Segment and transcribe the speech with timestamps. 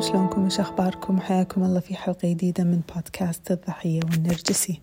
[0.00, 4.80] شلونكم؟ إيش أخباركم؟ حياكم الله في حلقة جديدة من بودكاست الضحية والنرجسي.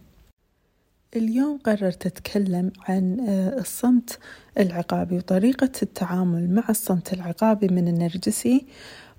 [1.16, 4.20] اليوم قررت أتكلم عن آه، الصمت
[4.60, 8.66] العقابي وطريقة التعامل مع الصمت العقابي من النرجسي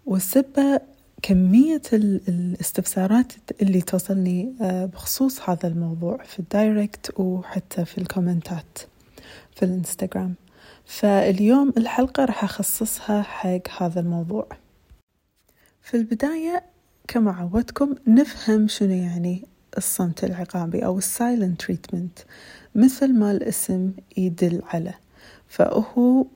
[0.07, 0.81] والسبة
[1.23, 8.79] كمية الاستفسارات اللي توصلني آه، بخصوص هذا الموضوع في ال direct وحتى في الكومنتات
[9.57, 10.35] في الإنستغرام.
[10.85, 14.49] فاليوم الحلقة راح أخصصها حق هذا الموضوع.
[15.89, 16.65] في البداية
[17.09, 22.19] كما عودتكم نفهم شنو يعني الصمت العقابي أو ال silent treatment
[22.75, 24.95] مثل ما الاسم يدل على.
[25.47, 26.27] فهو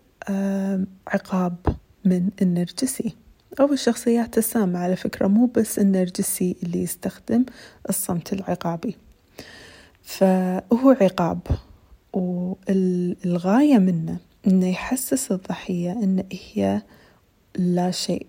[1.09, 1.57] عقاب
[2.05, 3.17] من النرجسي.
[3.61, 7.45] أو الشخصيات السامة على فكرة مو بس النرجسي اللي يستخدم
[7.89, 8.97] الصمت العقابي.
[10.03, 11.41] فهو عقاب
[12.13, 16.83] والغاية منه إنه يحسس الضحية إن هي
[17.57, 18.27] لا شيء.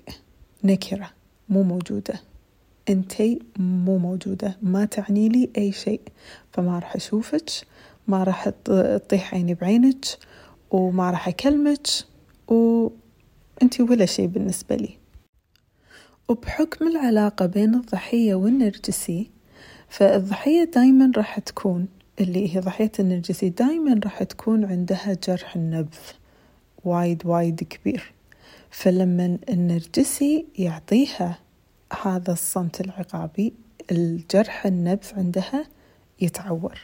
[0.64, 1.10] نكرة
[1.50, 2.22] مو موجودة.
[2.90, 4.58] انتي مو موجودة.
[4.62, 6.02] ما تعني لي أي شيء.
[6.52, 7.50] فما راح أشوفك
[8.08, 10.06] ما راح تطيح عيني بعينك
[10.72, 11.88] وما راح أكلمك
[12.48, 14.98] وانتي ولا شيء بالنسبة لي.
[16.30, 19.30] وبحكم العلاقة بين الضحية والنرجسي
[19.90, 21.88] فالضحية دايما راح تكون
[22.22, 25.98] اللي هي ضحية النرجسي دايما راح تكون عندها جرح النبذ
[26.86, 28.13] وايد وايد كبير.
[28.74, 31.40] فلما النرجسي يعطيها
[32.04, 33.54] هذا الصمت العقابي
[33.92, 35.66] الجرح النبذ عندها
[36.22, 36.80] يتعور.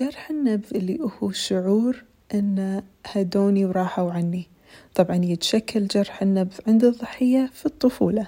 [0.00, 4.46] جرح النبذ اللي هو شعور إن هدوني وراحوا عني.
[4.94, 8.26] طبعا يتشكل جرح النبذ عند الضحية في الطفولة.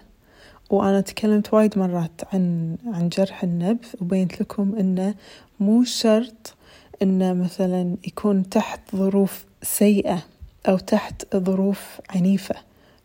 [0.71, 5.15] وأنا تكلمت وايد مرات عن عن جرح النبذ وبينت لكم إنه
[5.61, 6.55] مو شرط
[7.03, 10.38] إنه مثلا يكون تحت ظروف سيئة.
[10.67, 12.55] أو تحت ظروف عنيفة.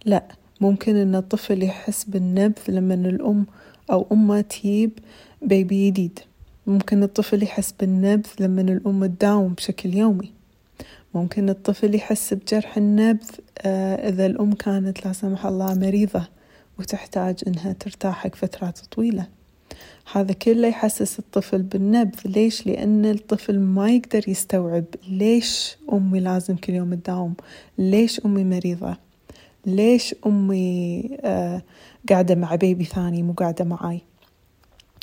[0.05, 0.23] لا
[0.61, 3.45] ممكن إن الطفل يحس بالنبذ لما الأم
[3.91, 4.91] أو أمه تجيب
[5.41, 6.19] بيبي جديد.
[6.67, 10.31] ممكن الطفل يحس بالنبذ لما الأم تداوم بشكل يومي.
[11.13, 13.29] ممكن الطفل يحس بجرح النبذ
[13.61, 16.27] آه، إذا الأم كانت لا سمح الله مريضة
[16.79, 19.27] وتحتاج إنها ترتاح فترات طويلة.
[20.13, 22.19] هذا كله يحسس الطفل بالنبذ.
[22.25, 27.33] ليش؟ لأن الطفل ما يقدر يستوعب ليش أمي لازم كل يوم تداوم؟
[27.77, 28.97] ليش أمي مريضة؟
[29.65, 31.61] ليش أمي آه
[32.09, 34.01] قاعدة مع بيبي ثاني مو قاعدة معاي؟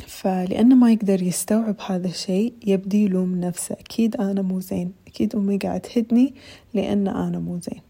[0.06, 3.74] فلأنه ما يقدر يستوعب هذا الشيء يبدي يلوم نفسه.
[3.74, 4.92] أكيد أنا مو زين.
[5.06, 6.34] أكيد أمي قاعد تهدني
[6.74, 7.80] لأن أنا مو زين.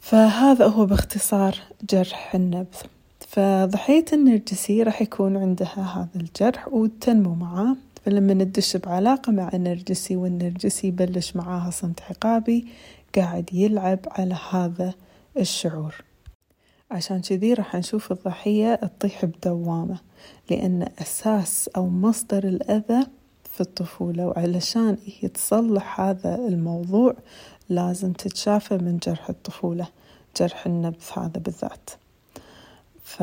[0.00, 1.58] فهذا هو باختصار
[1.90, 2.78] جرح النبذ.
[3.32, 10.86] فضحية النرجسي راح يكون عندها هذا الجرح وتنمو معاه فلما ندش بعلاقة مع النرجسي والنرجسي
[10.86, 12.66] يبلش معاها صمت عقابي
[13.16, 14.94] قاعد يلعب على هذا
[15.36, 15.94] الشعور.
[16.90, 19.98] عشان كذي راح نشوف الضحية تطيح بدوامة
[20.50, 23.06] لأن أساس أو مصدر الأذى
[23.54, 27.16] في الطفولة وعلشان هي تصلح هذا الموضوع
[27.68, 29.86] لازم تتشافى من جرح الطفولة
[30.40, 32.01] جرح النبذ هذا بالذات.
[33.02, 33.22] ف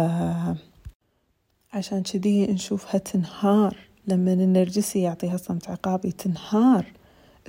[1.74, 6.12] عشان كذي نشوفها تنهار لما النرجسي يعطيها صمت عقابي.
[6.12, 6.86] تنهار.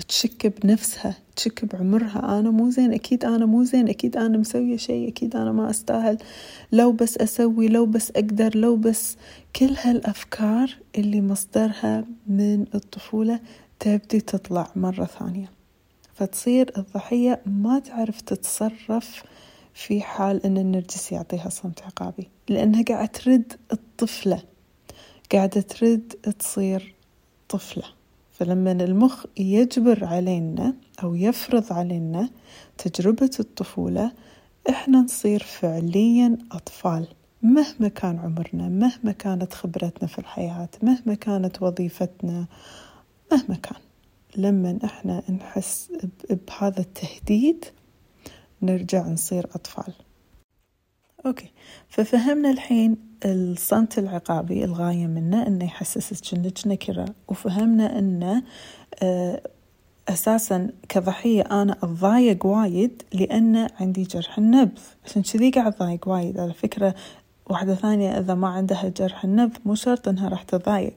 [0.08, 1.16] تشك بنفسها.
[1.36, 2.38] تشك بعمرها.
[2.38, 2.92] أنا مو زين.
[2.92, 3.88] أكيد أنا مو زين.
[3.88, 5.08] أكيد أنا مسوية شيء.
[5.08, 6.18] أكيد أنا ما أستاهل.
[6.72, 9.16] لو بس أسوي لو بس أقدر لو بس
[9.56, 13.41] كل هالأفكار اللي مصدرها من الطفولة
[13.80, 15.50] تبدي تطلع مرة ثانية.
[16.14, 19.22] فتصير الضحية ما تعرف تتصرف
[19.75, 22.28] في حال أن النرجسي يعطيها صمت عقابي.
[22.48, 24.42] لأنها قاعدة ترد الطفلة.
[25.32, 26.94] قاعدة ترد تصير
[27.48, 27.84] طفلة.
[28.32, 32.30] فلما المخ يجبر علينا أو يفرض علينا
[32.78, 34.12] تجربة الطفولة
[34.70, 37.06] إحنا نصير فعليا أطفال.
[37.42, 42.47] مهما كان عمرنا مهما كانت خبرتنا في الحياة مهما كانت وظيفتنا
[43.33, 43.80] مهما كان.
[44.36, 45.92] لما إحنا نحس
[46.30, 47.65] بهذا التهديد
[48.62, 49.95] نرجع نصير أطفال.
[51.27, 51.51] أوكي.
[51.89, 58.42] ففهمنا الحين الصمت العقابي الغاية منه إنه يحسسك إنك نكرة وفهمنا إنه
[59.03, 59.42] آه،
[60.09, 66.41] أساسا كضحية أنا أتضايق وايد لأن عندي جرح النبذ عشان كذي قاعد أتضايق وايد.
[66.41, 66.95] على فكرة
[67.51, 70.95] واحدة ثانية إذا ما عندها جرح النبذ مو شرط إنها راح تضايق.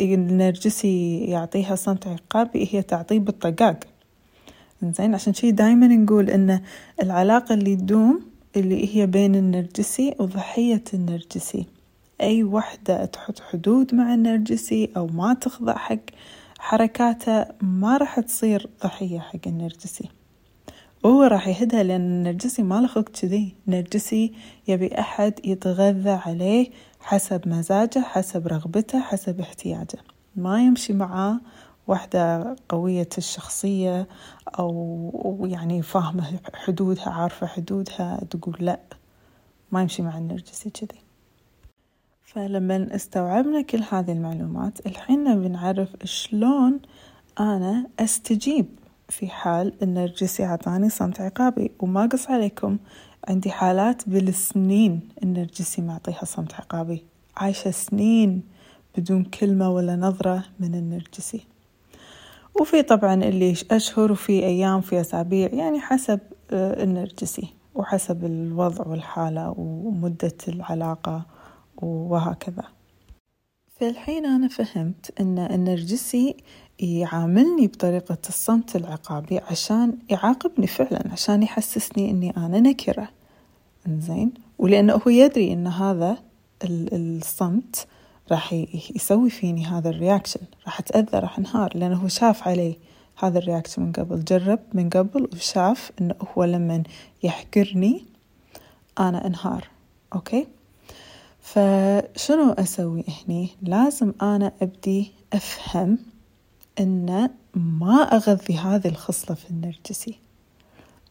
[0.00, 3.80] النرجسي يعطيها صمت عقابي هي تعطيه بالطقاق.
[4.92, 6.60] زين عشان شي دايما نقول إن
[7.02, 8.20] العلاقة اللي تدوم
[8.56, 11.66] اللي هي بين النرجسي وضحية النرجسي.
[12.20, 15.98] أي وحدة تحط حدود مع النرجسي أو ما تخضع حق
[16.58, 20.08] حركاته ما راح تصير ضحية حق النرجسي.
[21.04, 23.54] وهو راح يهدها لأن النرجسي ما له خلق كذي.
[23.68, 24.32] النرجسي
[24.68, 26.70] يبي أحد يتغذى عليه
[27.00, 29.98] حسب مزاجه حسب رغبته حسب احتياجه.
[30.36, 31.40] ما يمشي معاه
[31.86, 34.08] واحدة قوية الشخصية
[34.58, 38.80] أو يعني فاهمة حدودها عارفة حدودها تقول لأ
[39.72, 41.00] ما يمشي مع النرجسي كذي.
[42.22, 46.80] فلما استوعبنا كل هذه المعلومات الحين بنعرف شلون
[47.40, 48.66] أنا أستجيب
[49.08, 51.70] في حال النرجسي عطاني صمت عقابي.
[51.80, 52.78] وما قص عليكم
[53.28, 57.04] عندي حالات بالسنين النرجسي معطيها صمت عقابي.
[57.36, 58.42] عايشة سنين
[58.98, 61.46] بدون كلمة ولا نظرة من النرجسي
[62.60, 66.20] وفي طبعا اللي أشهر وفي أيام في أسابيع يعني حسب
[66.50, 71.26] آه، النرجسي وحسب الوضع والحالة ومدة العلاقة
[71.82, 72.64] وهكذا.
[73.80, 76.36] فالحين أنا فهمت أن النرجسي
[76.78, 83.08] يعاملني بطريقة الصمت العقابي عشان يعاقبني فعلا عشان يحسسني أني أنا نكرة.
[83.88, 86.16] زين ولأنه هو يدري أن هذا
[86.64, 87.86] الصمت
[88.30, 88.52] راح
[88.96, 90.40] يسوي فيني هذا ال reaction.
[90.66, 92.76] راح أتأذى راح انهار لأنه هو شاف علي
[93.18, 94.24] هذا ال reaction من قبل.
[94.24, 96.82] جرب من قبل وشاف أنه هو لما
[97.22, 98.04] يحقرني
[98.98, 99.68] أنا انهار.
[100.14, 100.46] أوكي؟
[101.40, 105.98] فشنو أسوي هني؟ لازم أنا أبدي أفهم
[106.80, 110.14] أن ما أغذي هذه الخصلة في النرجسي.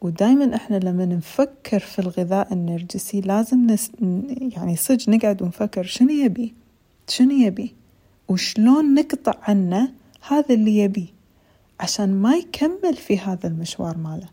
[0.01, 3.91] ودايما إحنا لما نفكر في الغذاء النرجسي لازم نس
[4.39, 6.53] يعني صدق نقعد ونفكر شنو يبي.
[7.07, 7.75] شنو يبي؟
[8.29, 9.91] وشلون نقطع عنه
[10.27, 11.07] هذا اللي يبيه
[11.79, 14.27] عشان ما يكمل في هذا المشوار ماله؟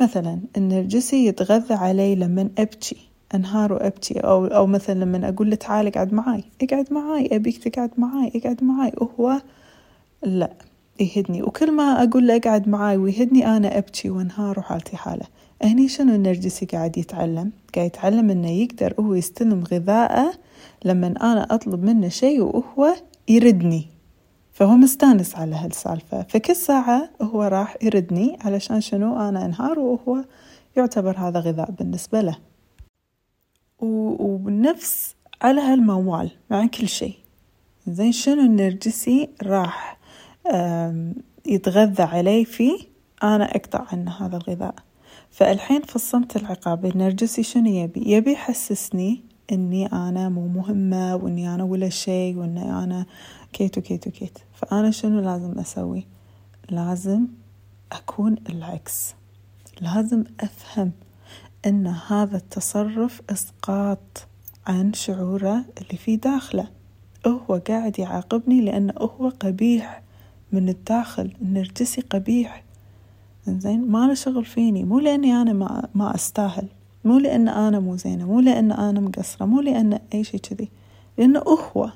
[0.00, 2.96] مثلا النرجسي يتغذى علي لما أبكي
[3.34, 7.90] أنهار وأبكي أو, أو مثلا لما أقول له تعال اقعد معاي اقعد معاي أبيك تقعد
[7.96, 9.42] معاي اقعد معاي وهو
[10.22, 10.50] لا
[11.00, 11.42] يهدني.
[11.42, 15.26] وكل ما أقول له اقعد معاي ويهدني أنا أبكي وأنهار وحالتي حالة.
[15.64, 20.32] هني شنو النرجسي قاعد يتعلم؟ قاعد يتعلم إنه يقدر هو يستلم غذاءه
[20.84, 22.94] لما أنا أطلب منه شيء وهو
[23.28, 23.86] يردني.
[24.52, 26.22] فهو مستانس على هالسالفة.
[26.22, 30.24] فكل ساعة هو راح يردني علشان شنو أنا أنهار وهو
[30.76, 32.36] يعتبر هذا غذاء بالنسبة له.
[33.80, 37.14] ونفس على هالموال مع كل شيء.
[37.86, 39.98] زين شنو النرجسي راح
[41.46, 42.78] يتغذى علي فيه
[43.22, 44.74] أنا أقطع عنه هذا الغذاء؟
[45.32, 51.64] فالحين في الصمت العقابي النرجسي شنو يبي؟ يبي يحسسني إني أنا مو مهمة وإني أنا
[51.64, 53.06] ولا شيء وإني أنا
[53.52, 54.38] كيت وكيت وكيت.
[54.54, 56.06] فأنا شنو لازم أسوي؟
[56.70, 57.26] لازم
[57.92, 59.14] أكون العكس.
[59.80, 60.92] لازم أفهم
[61.66, 64.26] إن هذا التصرف إسقاط
[64.66, 66.68] عن شعوره اللي في داخله.
[67.26, 70.02] هو قاعد يعاقبني لأنه هو قبيح
[70.52, 71.32] من الداخل.
[71.42, 72.64] النرجسي قبيح.
[73.48, 74.84] زين؟ ما له شغل فيني.
[74.84, 76.68] مو لأني أنا ما, ما أستاهل.
[77.04, 78.26] مو لأن أنا مو زينة.
[78.26, 79.46] مو لأن أنا مقصرة.
[79.46, 80.68] مو لأن أي شيء كذي.
[81.18, 81.90] لأنه هو.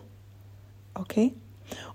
[0.97, 1.33] أوكي؟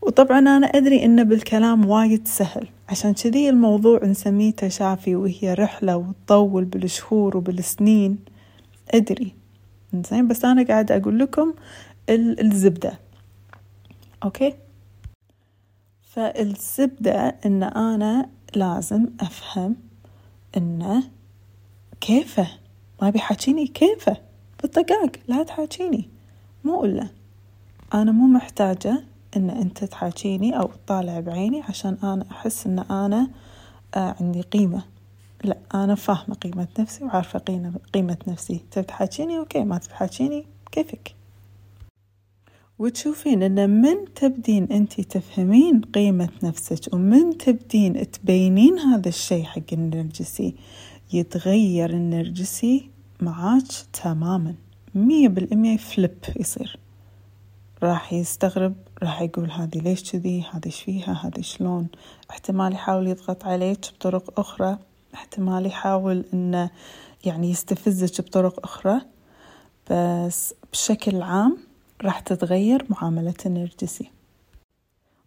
[0.01, 2.67] وطبعا أنا أدري إنه بالكلام وايد سهل.
[2.89, 8.19] عشان كذي الموضوع نسميه تشافي وهي رحلة وتطول بالشهور وبالسنين.
[8.93, 9.33] أدري.
[10.11, 11.53] زين؟ بس أنا قاعد أقول لكم
[12.09, 12.99] الزبدة.
[14.23, 14.53] أوكي؟
[16.01, 19.75] فالزبدة إن أنا لازم أفهم
[20.57, 21.03] إنه
[22.01, 22.47] كيفه؟
[23.01, 24.17] ما بيحاكيني كيفه؟
[24.61, 26.09] بالطقاق لا تحاكيني.
[26.63, 27.07] مو إلا.
[27.93, 29.03] أنا مو محتاجة
[29.37, 33.29] إن أنت تحاكيني أو تطالع بعيني عشان أنا أحس إن أنا
[33.95, 34.83] آه عندي قيمة.
[35.43, 37.39] لا أنا فاهمة قيمة نفسي وعارفة
[37.93, 38.61] قيمة, نفسي.
[38.71, 39.63] تبي تحاكيني؟ أوكي.
[39.63, 41.15] ما تحاكيني؟ كيفك؟
[42.81, 50.55] وتشوفين أن من تبدين انت تفهمين قيمة نفسك ومن تبدين تبينين هذا الشيء حق النرجسي.
[51.13, 53.63] يتغير النرجسي معاك
[54.03, 54.55] تماما.
[54.95, 56.79] مية بالمية فليب يصير.
[57.83, 58.73] راح يستغرب
[59.03, 61.87] راح يقول هذه ليش كذي؟ هذه إيش فيها؟ هذه شلون؟
[62.29, 64.77] احتمال يحاول يضغط عليك بطرق أخرى.
[65.13, 66.69] احتمال يحاول إنه
[67.25, 69.01] يعني يستفزك بطرق أخرى.
[69.89, 71.70] بس بشكل عام
[72.03, 74.09] راح تتغير معاملة النرجسي.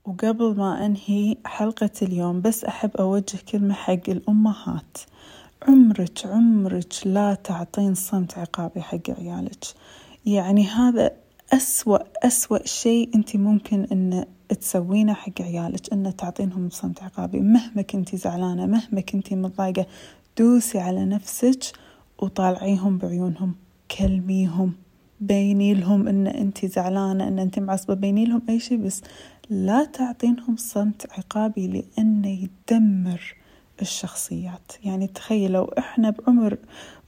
[0.05, 4.99] وقبل ما أنهي حلقة اليوم بس أحب أوجه كلمة حق الأمهات.
[5.69, 9.65] عمرك عمرك لا تعطين صمت عقابي حق عيالك.
[10.27, 11.11] يعني هذا
[11.53, 14.25] أسوأ أسوأ شيء أنت ممكن أن
[14.61, 17.41] تسوينه حق عيالك أن تعطينهم صمت عقابي.
[17.41, 19.87] مهما كنتي زعلانة مهما كنتي متضايقة
[20.39, 21.73] دوسي على نفسك
[22.19, 23.55] وطالعيهم بعيونهم
[23.99, 24.73] كلميهم.
[25.21, 29.03] بيني لهم إن انت زعلانة إن انت معصبة بيني لهم أي شيء بس
[29.51, 33.37] لا تعطينهم صمت عقابي لأنه يدمر
[33.83, 34.73] الشخصيات.
[34.85, 36.59] يعني تخيلوا إحنا بعمر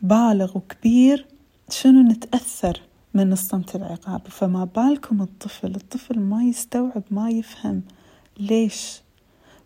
[0.03, 1.27] بالغ وكبير
[1.71, 2.81] شنو نتأثر
[3.15, 7.83] من الصمت العقابي فما بالكم الطفل الطفل ما يستوعب ما يفهم
[8.39, 9.01] ليش.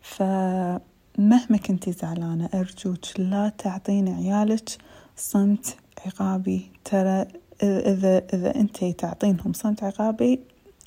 [0.03, 4.69] فمهما كنتي زعلانة أرجوك لا تعطين عيالك
[5.17, 6.71] صمت عقابي.
[6.85, 7.27] ترى
[7.63, 10.41] إذا إذا أنتي تعطينهم صمت عقابي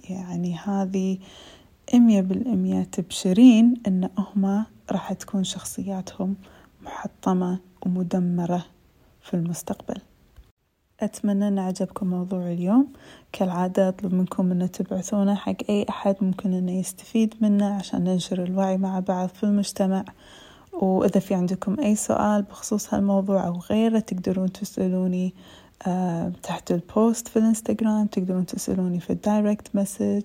[0.09, 1.17] يعني هذه
[1.93, 6.35] مية بالمية تبشرين إن هما راح تكون شخصياتهم
[6.81, 8.65] محطمة ومدمرة
[9.21, 10.01] في المستقبل.
[10.99, 12.87] أتمنى أن عجبكم موضوع اليوم.
[13.31, 18.77] كالعادة أطلب منكم أن تبعثونه حق أي أحد ممكن أنه يستفيد منه عشان ننشر الوعي
[18.77, 20.05] مع بعض في المجتمع.
[20.73, 25.33] وإذا في عندكم أي سؤال بخصوص هالموضوع أو غيره تقدرون تسألوني
[26.43, 30.23] تحت ال post في الإنستغرام تقدرون تسألوني في ال direct message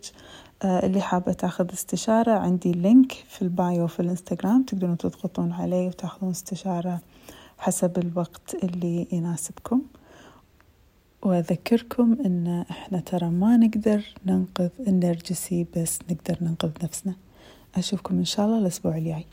[0.62, 5.86] آه، اللي حابة تاخذ استشارة عندي link في ال bio في الإنستغرام تقدرون تضغطون عليه
[5.88, 7.00] وتاخذون استشارة
[7.58, 9.82] حسب الوقت اللي يناسبكم.
[11.22, 17.14] وأذكركم إن إحنا ترى ما نقدر ننقذ النرجسي بس نقدر ننقذ نفسنا.
[17.74, 19.26] أشوفكم إن شاء الله الأسبوع الجاي.